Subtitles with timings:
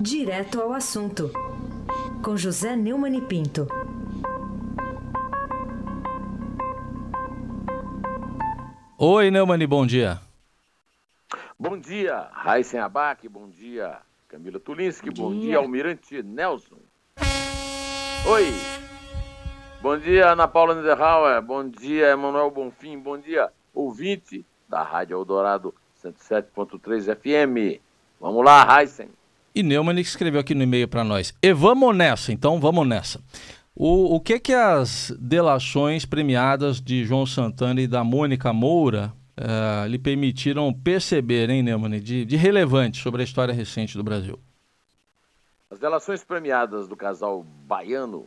[0.00, 1.30] Direto ao assunto,
[2.24, 3.68] com José Neumann e Pinto.
[8.98, 10.18] Oi, Neumann, bom dia.
[11.58, 15.40] Bom dia, Raíssen Abac, bom dia, Camila Tulinski, bom, bom dia.
[15.40, 16.78] dia, Almirante Nelson.
[18.26, 18.54] Oi,
[19.82, 25.74] bom dia, Ana Paula Niederhauer, bom dia, Emanuel Bonfim, bom dia, ouvinte da Rádio Eldorado
[26.02, 27.82] 107.3 FM.
[28.18, 29.19] Vamos lá, Heisen.
[29.54, 31.34] E Neumann escreveu aqui no e-mail para nós.
[31.42, 33.20] E vamos nessa, então vamos nessa.
[33.74, 39.88] O, o que que as delações premiadas de João Santana e da Mônica Moura uh,
[39.88, 44.38] lhe permitiram perceber, hein, Neumann, de, de relevante sobre a história recente do Brasil?
[45.70, 48.26] As delações premiadas do casal baiano,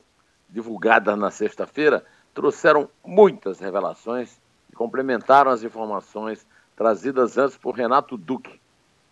[0.49, 2.03] divulgadas na sexta-feira,
[2.33, 6.45] trouxeram muitas revelações e complementaram as informações
[6.75, 8.59] trazidas antes por Renato Duque,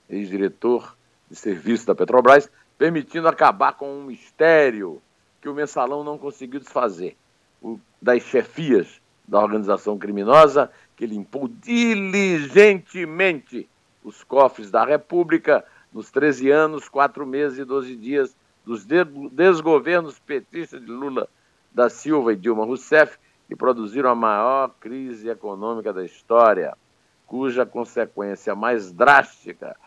[0.10, 0.98] ex-diretor
[1.32, 5.02] de serviço da Petrobras, permitindo acabar com um mistério
[5.40, 7.16] que o mensalão não conseguiu desfazer,
[7.62, 13.70] o das chefias da organização criminosa que limpou diligentemente
[14.04, 18.36] os cofres da República nos 13 anos, 4 meses e 12 dias
[18.66, 18.86] dos
[19.32, 21.30] desgovernos petistas de Lula
[21.72, 26.78] da Silva e Dilma Rousseff, que produziram a maior crise econômica da história
[27.26, 29.78] cuja consequência mais drástica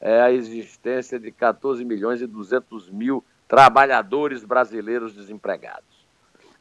[0.00, 6.04] é a existência de 14 milhões e 200 mil trabalhadores brasileiros desempregados.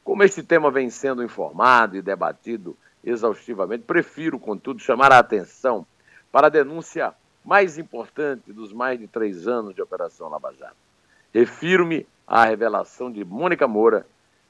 [0.03, 5.85] Como este tema vem sendo informado e debatido exaustivamente, prefiro, contudo, chamar a atenção
[6.31, 10.75] para a denúncia mais importante dos mais de três anos de Operação Lava Jato.
[11.33, 14.05] Refiro-me à revelação de Mônica Moura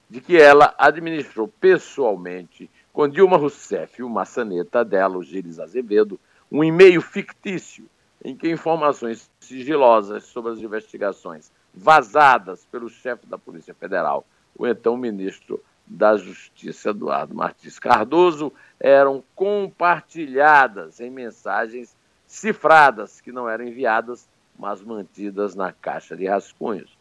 [0.10, 6.20] de que ela administrou pessoalmente com Dilma Rousseff e o maçaneta dela, o Gilles Azevedo,
[6.52, 7.90] um e-mail fictício
[8.24, 14.96] em que informações sigilosas sobre as investigações vazadas pelo chefe da Polícia Federal, o então
[14.96, 24.28] ministro da Justiça, Eduardo Martins Cardoso, eram compartilhadas em mensagens cifradas que não eram enviadas,
[24.58, 26.98] mas mantidas na caixa de rascunhos.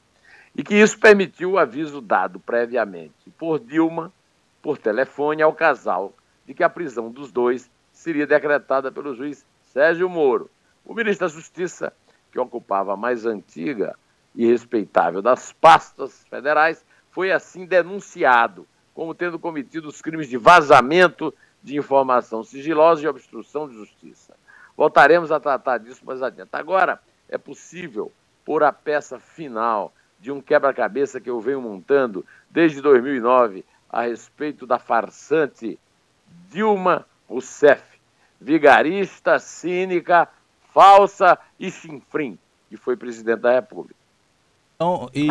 [0.57, 4.13] E que isso permitiu o aviso dado previamente por Dilma
[4.61, 6.15] por telefone ao casal
[6.47, 10.51] de que a prisão dos dois seria decretada pelo juiz Sérgio Moro.
[10.85, 11.93] O ministro da Justiça,
[12.31, 13.97] que ocupava a mais antiga
[14.35, 21.35] e respeitável das pastas federais, foi assim denunciado como tendo cometido os crimes de vazamento
[21.63, 24.35] de informação sigilosa e obstrução de justiça.
[24.77, 26.51] Voltaremos a tratar disso mais adiante.
[26.53, 28.13] Agora, é possível
[28.45, 34.67] pôr a peça final de um quebra-cabeça que eu venho montando desde 2009 a respeito
[34.67, 35.79] da farsante
[36.49, 37.83] Dilma Rousseff,
[38.41, 40.29] vigarista, cínica,
[40.73, 42.39] falsa e chinfrim,
[42.69, 44.01] que foi presidente da República.
[44.77, 45.29] Então, e...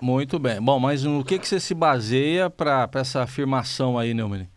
[0.00, 0.60] Muito bem.
[0.62, 4.48] Bom, mas no que, que você se baseia para essa afirmação aí, Neumann?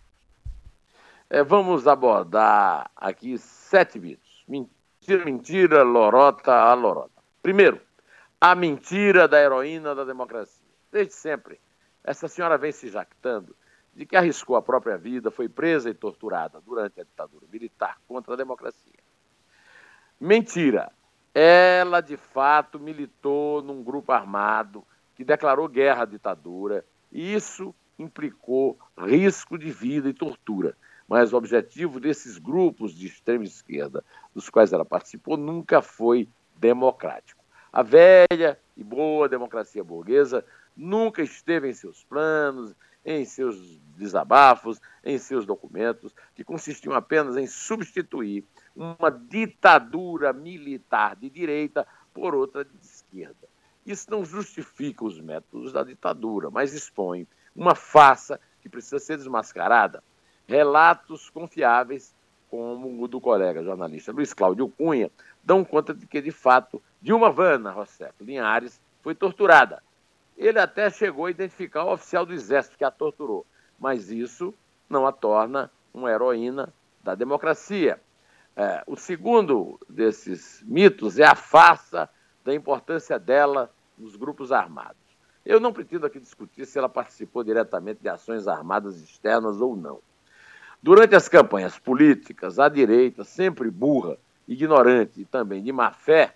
[1.30, 4.44] É, vamos abordar aqui sete mitos.
[4.48, 7.22] Mentira, mentira, lorota a lorota.
[7.42, 7.82] Primeiro,
[8.40, 10.68] a mentira da heroína da democracia.
[10.92, 11.60] Desde sempre,
[12.04, 13.56] essa senhora vem se jactando
[13.94, 18.34] de que arriscou a própria vida, foi presa e torturada durante a ditadura militar contra
[18.34, 19.01] a democracia.
[20.22, 20.92] Mentira.
[21.34, 28.78] Ela, de fato, militou num grupo armado que declarou guerra à ditadura, e isso implicou
[28.96, 30.78] risco de vida e tortura.
[31.08, 37.44] Mas o objetivo desses grupos de extrema esquerda, dos quais ela participou, nunca foi democrático.
[37.74, 40.46] A velha e boa democracia burguesa
[40.78, 47.48] nunca esteve em seus planos, em seus desabafos, em seus documentos, que consistiam apenas em
[47.48, 48.46] substituir
[48.76, 53.48] uma ditadura militar de direita por outra de esquerda.
[53.86, 60.04] Isso não justifica os métodos da ditadura, mas expõe uma farsa que precisa ser desmascarada.
[60.48, 62.14] Relatos confiáveis,
[62.50, 65.10] como o do colega jornalista Luiz Cláudio Cunha,
[65.44, 69.82] dão conta de que, de fato, Dilma Vana Rousseff Linhares foi torturada
[70.42, 73.46] ele até chegou a identificar o oficial do Exército que a torturou,
[73.80, 74.52] mas isso
[74.90, 78.02] não a torna uma heroína da democracia.
[78.56, 82.10] É, o segundo desses mitos é a farsa
[82.44, 84.98] da importância dela nos grupos armados.
[85.46, 90.00] Eu não pretendo aqui discutir se ela participou diretamente de ações armadas externas ou não.
[90.84, 94.18] Durante as campanhas políticas, a direita, sempre burra,
[94.48, 96.36] ignorante e também de má fé,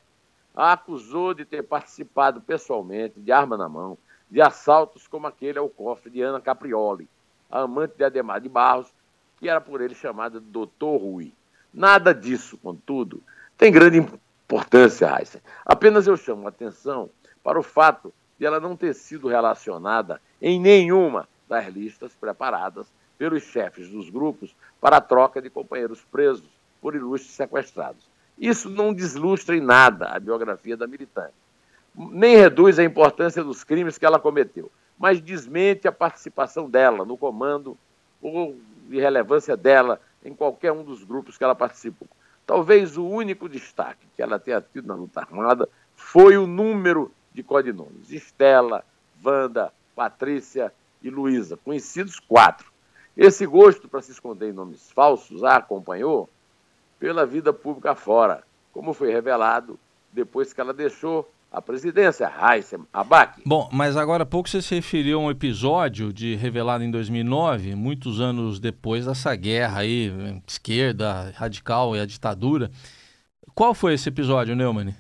[0.55, 3.97] a acusou de ter participado pessoalmente, de arma na mão,
[4.29, 7.09] de assaltos como aquele ao cofre de Ana Caprioli,
[7.51, 8.91] a amante de Ademar de Barros,
[9.37, 11.33] que era por ele chamada Doutor Rui.
[11.75, 13.21] Nada disso, contudo,
[13.57, 15.41] tem grande importância, Heisen.
[15.65, 17.09] Apenas eu chamo a atenção
[17.43, 22.87] para o fato de ela não ter sido relacionada em nenhuma das listas preparadas
[23.17, 26.49] pelos chefes dos grupos para a troca de companheiros presos
[26.81, 28.07] por ilustres sequestrados.
[28.39, 31.33] Isso não deslustra em nada a biografia da militante,
[31.93, 37.17] nem reduz a importância dos crimes que ela cometeu, mas desmente a participação dela no
[37.17, 37.77] comando
[38.21, 38.55] ou
[38.87, 42.07] de relevância dela em qualquer um dos grupos que ela participou.
[42.45, 47.43] Talvez o único destaque que ela tenha tido na luta armada foi o número de
[47.43, 48.83] codinomes: Estela,
[49.23, 52.73] Wanda, Patrícia e Luísa, conhecidos quatro.
[53.15, 56.29] Esse gosto para se esconder em nomes falsos a acompanhou
[56.99, 58.43] pela vida pública fora,
[58.73, 59.79] como foi revelado
[60.11, 63.41] depois que ela deixou a presidência, Raíssa Abac.
[63.45, 67.75] Bom, mas agora há pouco você se referiu a um episódio de revelado em 2009,
[67.75, 70.11] muitos anos depois dessa guerra aí,
[70.45, 72.69] esquerda, radical e a ditadura.
[73.53, 74.93] Qual foi esse episódio, Neumann?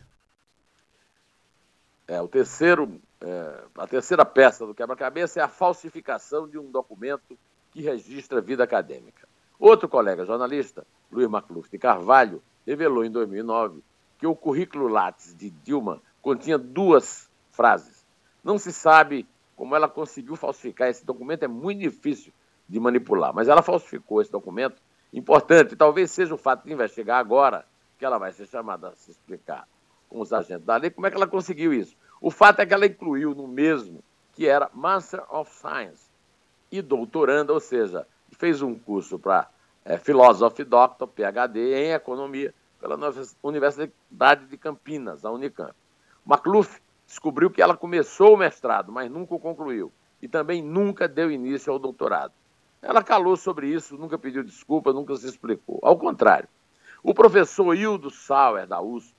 [2.07, 7.37] É, o terceiro, é, a terceira peça do quebra-cabeça é a falsificação de um documento
[7.71, 9.27] que registra a vida acadêmica.
[9.59, 13.83] Outro colega jornalista, Luiz Macluf de Carvalho, revelou em 2009
[14.17, 18.03] que o currículo Lattes de Dilma continha duas frases.
[18.43, 22.33] Não se sabe como ela conseguiu falsificar esse documento, é muito difícil
[22.67, 24.81] de manipular, mas ela falsificou esse documento.
[25.13, 27.63] Importante, talvez seja o fato de investigar agora,
[27.99, 29.67] que ela vai ser chamada a se explicar
[30.09, 31.95] com os agentes da lei, como é que ela conseguiu isso.
[32.19, 36.09] O fato é que ela incluiu no mesmo que era Master of Science,
[36.71, 39.47] e doutoranda, ou seja, fez um curso para
[39.85, 42.97] é, Philosophy Doctor, PhD, em Economia, pela
[43.43, 45.75] Universidade de Campinas, a Unicamp.
[46.25, 49.91] Macluf descobriu que ela começou o mestrado, mas nunca o concluiu,
[50.21, 52.33] e também nunca deu início ao doutorado.
[52.81, 55.79] Ela calou sobre isso, nunca pediu desculpa, nunca se explicou.
[55.81, 56.49] Ao contrário,
[57.03, 59.13] o professor Hildo Sauer, da USP,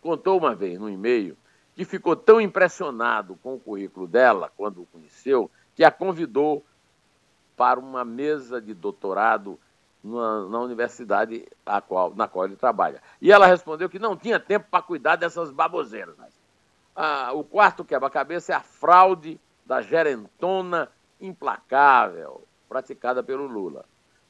[0.00, 1.36] contou uma vez no e-mail
[1.74, 6.64] que ficou tão impressionado com o currículo dela, quando o conheceu, que a convidou
[7.56, 9.58] para uma mesa de doutorado
[10.04, 11.48] na, na universidade
[11.88, 13.02] qual, na qual ele trabalha.
[13.20, 16.14] E ela respondeu que não tinha tempo para cuidar dessas baboseiras.
[16.94, 20.90] Ah, o quarto quebra-cabeça é a fraude da gerentona
[21.20, 23.86] implacável praticada pelo Lula.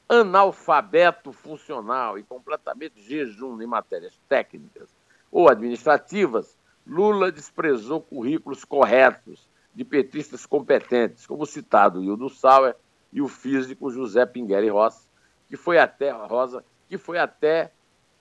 [0.07, 4.89] Analfabeto funcional e completamente jejum em matérias técnicas
[5.31, 6.57] ou administrativas,
[6.87, 12.75] Lula desprezou currículos corretos de petistas competentes, como citado Hildo Sauer
[13.11, 15.01] e o físico José Pingueri Rosa,
[15.47, 17.71] que foi até Rosa, que foi até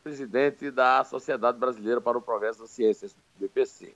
[0.02, 3.94] presidente da Sociedade Brasileira para o Progresso das Ciências, BPC.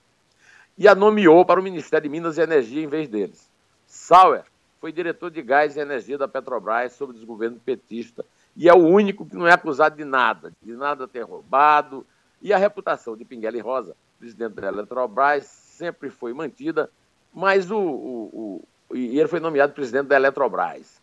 [0.77, 3.51] E a nomeou para o Ministério de Minas e Energia em vez deles.
[3.87, 4.45] Sauer
[4.81, 8.25] foi diretor de gás e energia da Petrobras sob o desgoverno petista
[8.57, 12.07] e é o único que não é acusado de nada, de nada ter roubado.
[12.41, 16.91] E a reputação de Pinguela Rosa, presidente da Eletrobras, sempre foi mantida
[17.33, 20.98] mas o, o, o, e ele foi nomeado presidente da Eletrobras.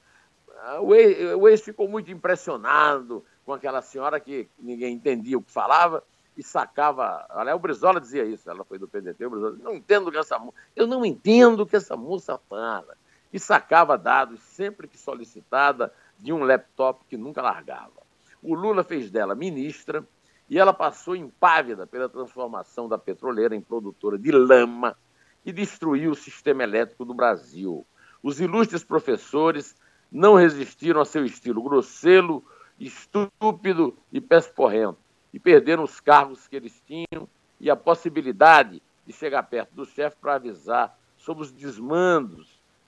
[0.82, 5.52] O ex, o ex ficou muito impressionado com aquela senhora que ninguém entendia o que
[5.52, 6.04] falava
[6.36, 7.26] e sacava.
[7.30, 10.42] Aliás, o Brizola dizia isso, ela foi do PDT, o Brizola não entendo que essa
[10.76, 12.98] eu não entendo o que essa moça fala.
[13.32, 18.04] E sacava dados sempre que solicitada de um laptop que nunca largava.
[18.42, 20.08] O Lula fez dela ministra
[20.50, 24.98] e ela passou impávida pela transformação da petroleira em produtora de lama
[25.46, 27.86] e destruiu o sistema elétrico do Brasil.
[28.24, 29.76] Os ilustres professores
[30.16, 32.42] não resistiram a seu estilo grosseiro,
[32.80, 34.98] estúpido e pesporrento
[35.34, 37.28] e perderam os cargos que eles tinham
[37.60, 42.48] e a possibilidade de chegar perto do chefe para avisar sobre os desmandos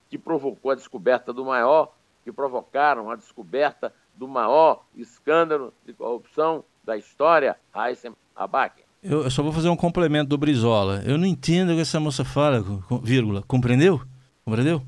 [0.09, 1.93] que provocou a descoberta do maior,
[2.23, 8.81] que provocaram a descoberta do maior escândalo de corrupção da história, Heisen Abac.
[9.03, 11.03] Eu, eu, só vou fazer um complemento do Brizola.
[11.05, 12.63] Eu não entendo o que essa moça fala,
[13.03, 13.43] vírgula.
[13.45, 14.01] Compreendeu?
[14.45, 14.81] Compreendeu?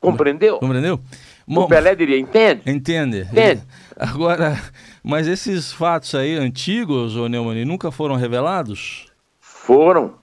[0.00, 0.58] Compreendeu?
[0.58, 1.00] Compreendeu?
[1.46, 2.62] O Pelé diria, entende?
[2.70, 3.20] Entende.
[3.22, 3.62] Entende.
[3.96, 4.60] Agora,
[5.02, 9.06] mas esses fatos aí antigos, ô Neumann, nunca foram revelados?
[9.40, 10.14] Foram.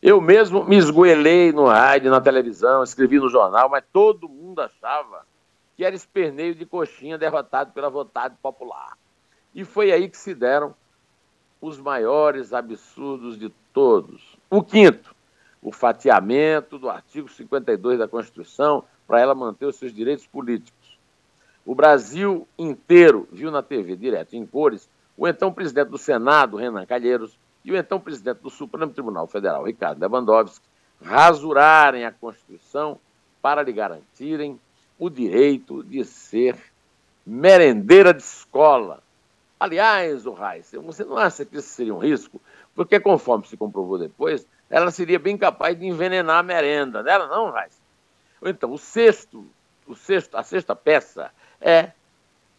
[0.00, 5.24] Eu mesmo me esgoelei no rádio, na televisão, escrevi no jornal, mas todo mundo achava
[5.76, 8.96] que era esperneio de coxinha derrotado pela vontade popular.
[9.54, 10.74] E foi aí que se deram
[11.60, 14.36] os maiores absurdos de todos.
[14.50, 15.14] O quinto,
[15.62, 20.98] o fatiamento do artigo 52 da Constituição para ela manter os seus direitos políticos.
[21.66, 24.88] O Brasil inteiro viu na TV, direto em cores,
[25.18, 29.64] o então presidente do Senado, Renan Calheiros, e o então presidente do Supremo Tribunal Federal,
[29.64, 30.64] Ricardo Lewandowski,
[31.04, 32.98] rasurarem a Constituição
[33.42, 34.58] para lhe garantirem
[34.98, 36.56] o direito de ser
[37.26, 39.02] merendeira de escola,
[39.60, 42.40] Aliás, o Reis, você não acha que isso seria um risco?
[42.74, 47.52] Porque, conforme se comprovou depois, ela seria bem capaz de envenenar a merenda dela, não,
[47.52, 47.81] Reis?
[48.44, 49.46] Então, o sexto,
[49.86, 51.30] o sexto, a sexta peça
[51.60, 51.92] é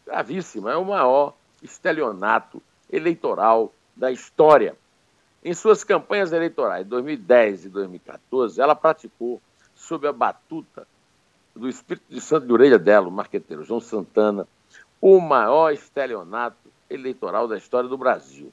[0.06, 2.62] gravíssima, é o maior estelionato
[2.92, 4.75] eleitoral da história.
[5.44, 9.42] Em suas campanhas eleitorais de 2010 e 2014, ela praticou,
[9.75, 10.88] sob a batuta
[11.56, 14.48] do Espírito de Santo de Orelha dela, o marqueteiro João Santana,
[15.02, 18.52] o maior estelionato eleitoral da história do Brasil.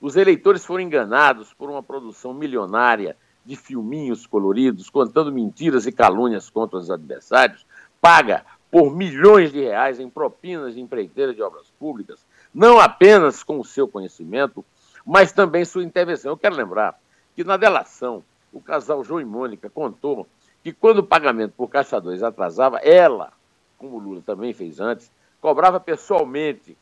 [0.00, 3.16] Os eleitores foram enganados por uma produção milionária
[3.48, 7.64] de filminhos coloridos, contando mentiras e calúnias contra os adversários,
[7.98, 13.58] paga por milhões de reais em propinas de empreiteiras de obras públicas, não apenas com
[13.58, 14.62] o seu conhecimento,
[15.02, 16.32] mas também sua intervenção.
[16.32, 17.00] Eu quero lembrar
[17.34, 20.26] que na delação, o casal João e Mônica contou
[20.62, 23.32] que quando o pagamento por Caixa 2 atrasava, ela,
[23.78, 26.76] como Lula também fez antes, cobrava pessoalmente,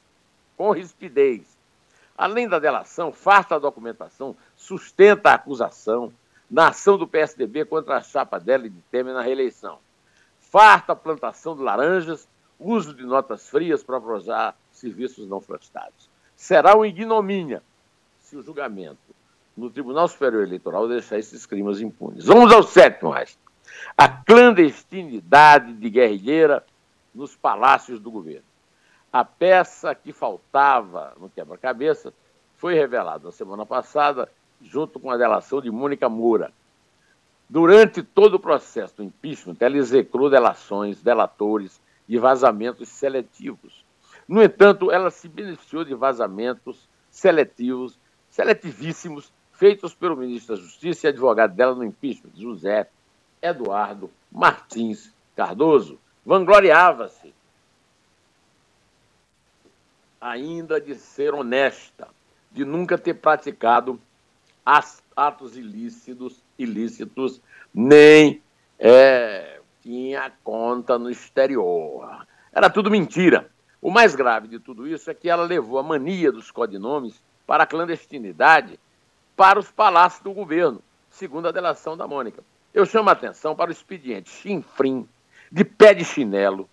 [0.57, 1.57] com rispidez.
[2.19, 6.13] Além da delação, farta a documentação, sustenta a acusação
[6.51, 9.79] na ação do PSDB contra a chapa dela e de Temer na reeleição.
[10.41, 16.09] Farta plantação de laranjas, uso de notas frias para projar serviços não prestados.
[16.37, 17.63] Será uma ignomínia
[18.21, 18.99] se o julgamento
[19.57, 22.27] no Tribunal Superior Eleitoral deixar esses crimes impunes.
[22.27, 23.39] Vamos ao sétimo, mais.
[23.97, 26.65] A clandestinidade de guerrilheira
[27.15, 28.45] nos palácios do governo.
[29.13, 32.13] A peça que faltava no quebra-cabeça
[32.57, 34.31] foi revelada na semana passada,
[34.63, 36.53] junto com a delação de Mônica Moura.
[37.49, 43.85] Durante todo o processo do impeachment, ela execrou delações, delatores e vazamentos seletivos.
[44.27, 47.97] No entanto, ela se beneficiou de vazamentos seletivos,
[48.31, 52.89] seletivíssimos, feitos pelo ministro da Justiça e advogado dela no impeachment, José
[53.41, 55.99] Eduardo Martins Cardoso.
[56.25, 57.33] Vangloriava-se
[60.21, 62.09] ainda de ser honesta,
[62.51, 64.01] de nunca ter praticado
[64.67, 67.41] atos ilícitos, ilícitos
[67.73, 68.43] nem
[68.79, 72.27] é, tinha conta no exterior.
[72.53, 73.49] Era tudo mentira.
[73.81, 77.63] O mais grave de tudo isso é que ela levou a mania dos codinomes para
[77.63, 78.81] a clandestinidade
[79.37, 82.43] para os palácios do governo, segundo a delação da Mônica.
[82.75, 85.07] Eu chamo a atenção para o expediente chinfrim,
[85.53, 86.69] de pé de chinelo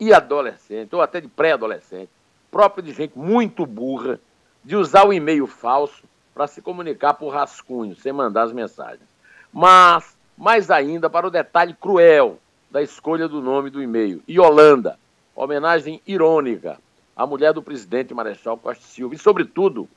[0.00, 2.10] e adolescente, ou até de pré-adolescente,
[2.50, 4.18] próprio de gente muito burra,
[4.64, 9.08] de usar o e-mail falso para se comunicar por rascunho, sem mandar as mensagens.
[9.52, 12.38] Mas, mais ainda, para o detalhe cruel
[12.70, 14.20] da escolha do nome do e-mail.
[14.28, 14.98] Yolanda,
[15.34, 16.78] homenagem irônica
[17.16, 19.88] à mulher do presidente Marechal Costa Silva e, sobretudo,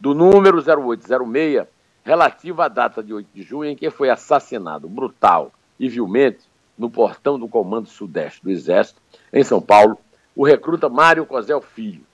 [0.00, 1.66] do número 0806,
[2.04, 6.40] relativo à data de 8 de junho em que foi assassinado brutal e vilmente
[6.76, 9.00] no portão do Comando Sudeste do Exército,
[9.32, 9.96] em São Paulo,
[10.34, 12.04] o recruta Mário Cosel Filho,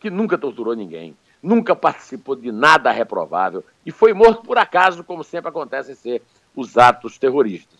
[0.00, 5.22] que nunca torturou ninguém, nunca participou de nada reprovável e foi morto por acaso, como
[5.22, 6.22] sempre acontece ser
[6.54, 7.78] os atos terroristas.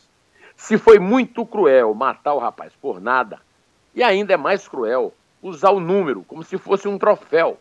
[0.57, 3.41] Se foi muito cruel matar o rapaz por nada,
[3.95, 5.13] e ainda é mais cruel
[5.43, 7.59] usar o número como se fosse um troféu.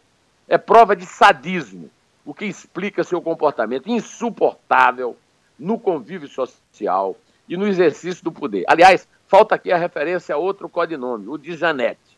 [0.47, 1.89] É prova de sadismo,
[2.25, 5.17] o que explica seu comportamento insuportável
[5.57, 7.15] no convívio social
[7.47, 8.63] e no exercício do poder.
[8.67, 12.17] Aliás, falta aqui a referência a outro codinome, o de Janete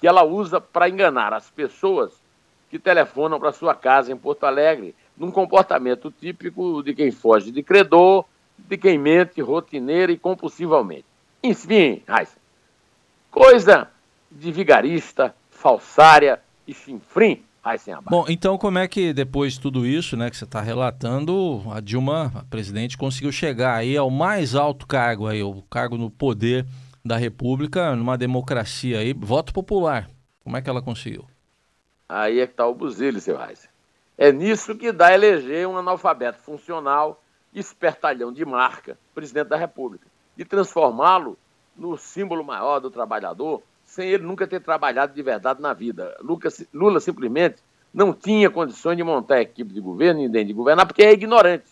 [0.00, 2.12] que ela usa para enganar as pessoas
[2.70, 7.62] que telefonam para sua casa em Porto Alegre, num comportamento típico de quem foge de
[7.62, 8.24] credor,
[8.56, 11.04] de quem mente rotineira e compulsivamente.
[11.42, 12.36] Enfim, Raíssa,
[13.30, 13.88] coisa
[14.30, 17.42] de vigarista, falsária e chinfrim.
[18.08, 21.78] Bom, então como é que depois de tudo isso, né, que você está relatando, a
[21.78, 26.64] Dilma, a presidente, conseguiu chegar aí ao mais alto cargo aí, o cargo no poder
[27.04, 30.08] da República numa democracia aí, voto popular.
[30.42, 31.26] Como é que ela conseguiu?
[32.10, 33.68] Aí é que está o buzile, seu Reis.
[34.18, 37.22] É nisso que dá eleger um analfabeto funcional,
[37.54, 41.38] espertalhão de marca, presidente da República, e transformá-lo
[41.76, 46.16] no símbolo maior do trabalhador, sem ele nunca ter trabalhado de verdade na vida.
[46.74, 47.62] Lula simplesmente
[47.94, 51.70] não tinha condições de montar a equipe de governo, nem de governar, porque é ignorante.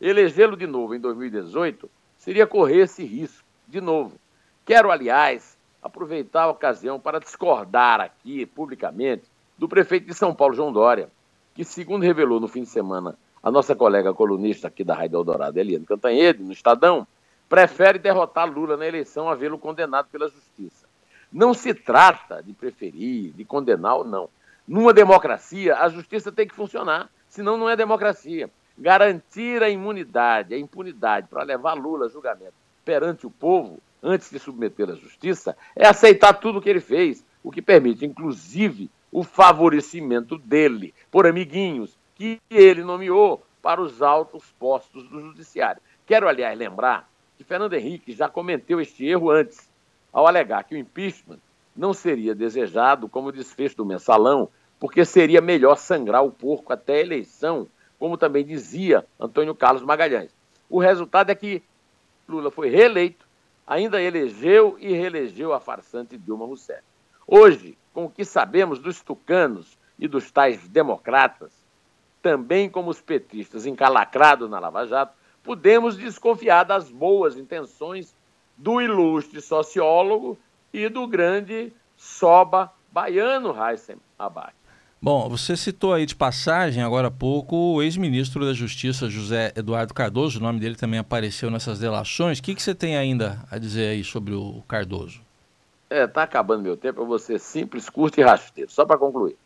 [0.00, 4.18] Elegê-lo de novo em 2018 seria correr esse risco, de novo.
[4.64, 10.72] Quero, aliás, aproveitar a ocasião para discordar aqui publicamente do prefeito de São Paulo, João
[10.72, 11.08] Dória,
[11.54, 15.58] que, segundo revelou no fim de semana a nossa colega colunista aqui da Rádio Eldorado,
[15.58, 17.06] Eliane Cantanhede, no Estadão,
[17.48, 20.86] prefere derrotar Lula na eleição a vê-lo condenado pela justiça.
[21.32, 24.28] Não se trata de preferir, de condenar ou não.
[24.66, 28.50] Numa democracia, a justiça tem que funcionar, senão não é democracia.
[28.76, 34.38] Garantir a imunidade, a impunidade para levar Lula a julgamento perante o povo antes de
[34.38, 39.22] submeter à justiça, é aceitar tudo o que ele fez, o que permite, inclusive, o
[39.22, 45.80] favorecimento dele por amiguinhos que ele nomeou para os altos postos do judiciário.
[46.04, 47.08] Quero, aliás, lembrar
[47.38, 49.70] que Fernando Henrique já cometeu este erro antes,
[50.12, 51.38] ao alegar que o impeachment
[51.74, 57.00] não seria desejado como desfecho do mensalão, porque seria melhor sangrar o porco até a
[57.00, 57.66] eleição,
[57.98, 60.30] como também dizia Antônio Carlos Magalhães.
[60.68, 61.62] O resultado é que
[62.28, 63.26] Lula foi reeleito,
[63.66, 66.82] ainda elegeu e reelegeu a farsante Dilma Rousseff.
[67.26, 71.50] Hoje, com o que sabemos dos tucanos e dos tais democratas,
[72.20, 78.14] também como os petistas encalacrados na Lava Jato, podemos desconfiar das boas intenções
[78.54, 80.36] do ilustre sociólogo
[80.74, 84.52] e do grande soba baiano Raissem Abac.
[85.00, 89.94] Bom, você citou aí de passagem, agora há pouco, o ex-ministro da Justiça, José Eduardo
[89.94, 92.40] Cardoso, o nome dele também apareceu nessas delações.
[92.40, 95.25] O que, que você tem ainda a dizer aí sobre o Cardoso?
[95.88, 98.70] É, tá acabando meu tempo, eu vou ser simples, curto e rasteiro.
[98.70, 99.36] Só para concluir.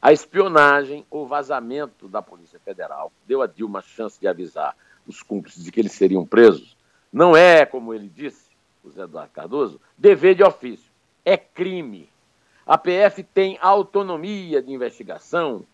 [0.00, 5.22] A espionagem, o vazamento da Polícia Federal deu a Dilma a chance de avisar os
[5.22, 6.76] cúmplices de que eles seriam presos.
[7.12, 8.48] Não é, como ele disse,
[8.84, 10.90] o Zé Eduardo Cardoso, dever de ofício.
[11.24, 12.08] É crime.
[12.66, 15.64] A PF tem autonomia de investigação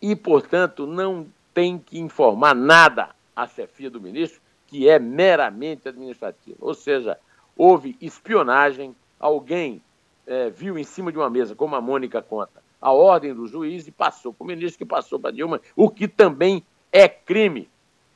[0.00, 6.58] e, portanto, não tem que informar nada à chefia do ministro, que é meramente administrativa.
[6.60, 7.18] Ou seja,
[7.56, 9.82] houve espionagem, alguém
[10.26, 13.86] é, viu em cima de uma mesa, como a Mônica conta, a ordem do juiz
[13.86, 17.68] e passou para o ministro, que passou para Dilma, o que também é crime.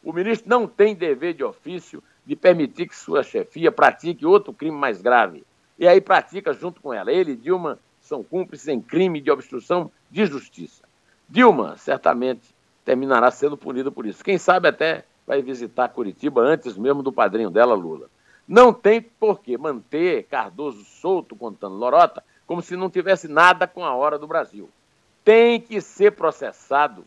[0.03, 4.77] O ministro não tem dever de ofício de permitir que sua chefia pratique outro crime
[4.77, 5.45] mais grave.
[5.79, 7.13] E aí pratica junto com ela.
[7.13, 10.85] Ele e Dilma são cúmplices em crime de obstrução de justiça.
[11.29, 14.25] Dilma certamente terminará sendo punida por isso.
[14.25, 18.09] Quem sabe até vai visitar Curitiba antes mesmo do padrinho dela, Lula.
[18.47, 23.85] Não tem por que manter Cardoso solto contando lorota como se não tivesse nada com
[23.85, 24.69] a hora do Brasil.
[25.25, 27.05] Tem que ser processado.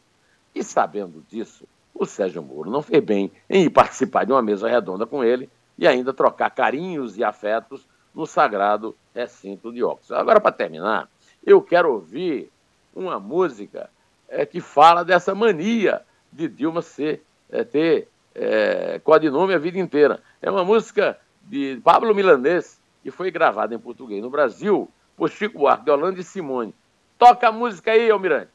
[0.55, 4.67] E sabendo disso, o Sérgio Moro não fez bem em ir participar de uma mesa
[4.67, 10.19] redonda com ele e ainda trocar carinhos e afetos no sagrado recinto de Oxford.
[10.19, 11.07] Agora, para terminar,
[11.45, 12.51] eu quero ouvir
[12.95, 13.89] uma música
[14.27, 20.19] é, que fala dessa mania de Dilma ser, é, ter é, codinome a vida inteira.
[20.41, 25.59] É uma música de Pablo Milanês, que foi gravada em português no Brasil por Chico
[25.59, 26.75] Buarque de Holanda e Simone.
[27.17, 28.51] Toca a música aí, Almirante.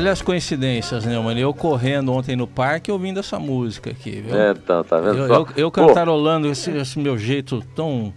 [0.00, 1.38] Olha as coincidências, né, mano?
[1.38, 4.34] Eu correndo ontem no parque ouvindo essa música aqui, viu?
[4.34, 5.34] É, então, tá vendo eu, só?
[5.34, 8.10] Eu, eu cantarolando esse, esse, meu jeito tão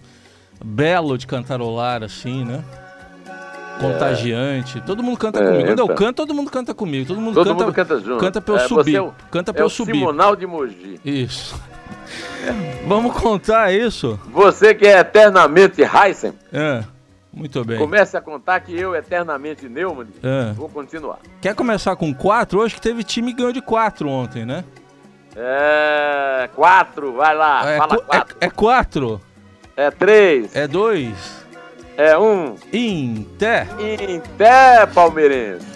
[0.64, 2.64] belo de cantarolar, assim, né?
[3.78, 4.78] Contagiante.
[4.78, 4.80] É.
[4.80, 5.66] Todo mundo canta é, comigo.
[5.66, 5.94] Quando eu então.
[5.94, 7.06] canto, todo mundo canta comigo.
[7.06, 8.18] Todo mundo, todo canta, mundo canta junto.
[8.18, 8.96] Canta pra eu é, subir.
[8.96, 9.92] É canta pra é eu subir.
[9.92, 10.98] Simonal de Mogi.
[11.04, 11.54] Isso.
[12.88, 14.18] Vamos contar isso?
[14.32, 16.32] Você que é eternamente Heisen.
[16.50, 16.82] É.
[17.34, 17.78] Muito bem.
[17.78, 20.52] Comece a contar que eu, eternamente Neumann, é.
[20.52, 21.18] vou continuar.
[21.40, 22.60] Quer começar com quatro?
[22.60, 24.64] Hoje que teve time que ganhou de quatro ontem, né?
[25.36, 26.48] É.
[26.54, 27.68] Quatro, vai lá.
[27.68, 28.36] É, fala é, quatro.
[28.40, 29.20] É, é quatro.
[29.76, 30.54] É três.
[30.54, 31.44] É dois.
[31.96, 32.56] É um.
[32.72, 33.66] Inté.
[34.08, 35.74] Inté, palmeirense.